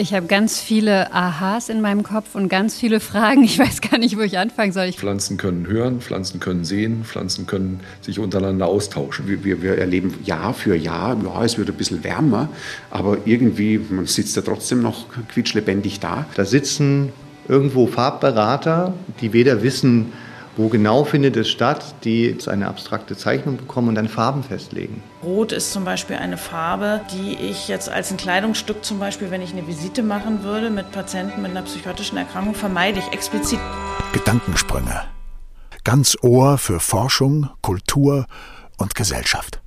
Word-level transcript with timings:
Ich 0.00 0.14
habe 0.14 0.28
ganz 0.28 0.60
viele 0.60 1.12
Aha's 1.12 1.68
in 1.68 1.80
meinem 1.80 2.04
Kopf 2.04 2.36
und 2.36 2.48
ganz 2.48 2.78
viele 2.78 3.00
Fragen. 3.10 3.42
Ich 3.42 3.58
weiß 3.58 3.80
gar 3.80 3.98
nicht, 3.98 4.16
wo 4.16 4.20
ich 4.20 4.38
anfangen 4.38 4.70
soll. 4.70 4.84
Ich 4.84 4.96
Pflanzen 4.96 5.38
können 5.38 5.66
hören, 5.66 6.00
Pflanzen 6.00 6.38
können 6.38 6.62
sehen, 6.62 7.02
Pflanzen 7.02 7.48
können 7.48 7.80
sich 8.00 8.20
untereinander 8.20 8.68
austauschen. 8.68 9.26
Wir, 9.26 9.42
wir, 9.42 9.60
wir 9.60 9.76
erleben 9.76 10.14
Jahr 10.24 10.54
für 10.54 10.76
Jahr, 10.76 11.16
ja, 11.24 11.44
es 11.44 11.58
wird 11.58 11.68
ein 11.68 11.74
bisschen 11.74 12.04
wärmer, 12.04 12.48
aber 12.90 13.18
irgendwie, 13.24 13.80
man 13.90 14.06
sitzt 14.06 14.36
ja 14.36 14.42
trotzdem 14.42 14.82
noch 14.82 15.06
quietschlebendig 15.32 15.98
da. 15.98 16.26
Da 16.36 16.44
sitzen 16.44 17.12
irgendwo 17.48 17.88
Farbberater, 17.88 18.94
die 19.20 19.32
weder 19.32 19.64
wissen, 19.64 20.12
wo 20.58 20.68
genau 20.68 21.04
findet 21.04 21.36
es 21.36 21.48
statt, 21.48 21.94
die 22.04 22.36
eine 22.48 22.66
abstrakte 22.66 23.16
Zeichnung 23.16 23.56
bekommen 23.56 23.88
und 23.88 23.94
dann 23.94 24.08
Farben 24.08 24.42
festlegen. 24.42 25.02
Rot 25.22 25.52
ist 25.52 25.72
zum 25.72 25.84
Beispiel 25.84 26.16
eine 26.16 26.36
Farbe, 26.36 27.00
die 27.12 27.36
ich 27.36 27.68
jetzt 27.68 27.88
als 27.88 28.10
ein 28.10 28.16
Kleidungsstück 28.16 28.84
zum 28.84 28.98
Beispiel, 28.98 29.30
wenn 29.30 29.40
ich 29.40 29.52
eine 29.52 29.66
Visite 29.66 30.02
machen 30.02 30.42
würde 30.42 30.68
mit 30.68 30.90
Patienten 30.90 31.40
mit 31.42 31.52
einer 31.52 31.62
psychotischen 31.62 32.18
Erkrankung, 32.18 32.54
vermeide 32.54 32.98
ich 32.98 33.12
explizit. 33.12 33.60
Gedankensprünge. 34.12 35.04
Ganz 35.84 36.16
Ohr 36.22 36.58
für 36.58 36.80
Forschung, 36.80 37.48
Kultur 37.62 38.26
und 38.76 38.96
Gesellschaft. 38.96 39.60